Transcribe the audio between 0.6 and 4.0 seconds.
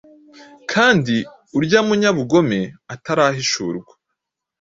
kandi urya munyabugome atarahishurwa,